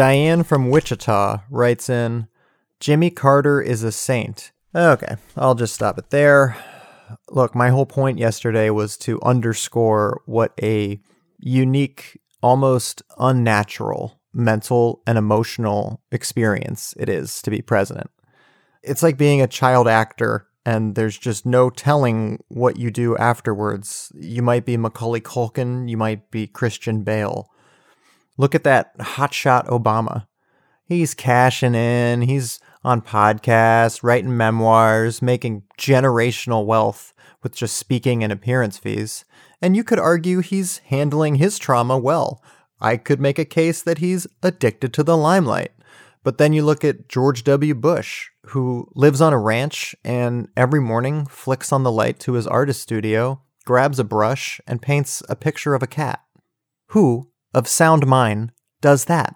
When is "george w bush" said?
47.10-48.30